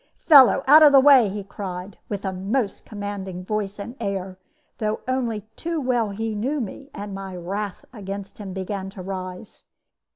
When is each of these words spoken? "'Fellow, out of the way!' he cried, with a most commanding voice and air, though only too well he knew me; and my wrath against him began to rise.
"'Fellow, 0.21 0.63
out 0.65 0.81
of 0.81 0.91
the 0.91 0.99
way!' 0.99 1.29
he 1.29 1.43
cried, 1.43 1.99
with 2.09 2.25
a 2.25 2.33
most 2.33 2.85
commanding 2.85 3.45
voice 3.45 3.77
and 3.77 3.95
air, 3.99 4.39
though 4.79 5.01
only 5.07 5.41
too 5.55 5.79
well 5.79 6.09
he 6.09 6.33
knew 6.33 6.59
me; 6.59 6.89
and 6.91 7.13
my 7.13 7.35
wrath 7.35 7.85
against 7.93 8.39
him 8.39 8.51
began 8.51 8.89
to 8.89 9.03
rise. 9.03 9.63